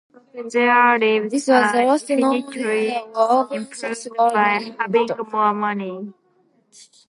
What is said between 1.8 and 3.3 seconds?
last known LinuxWorld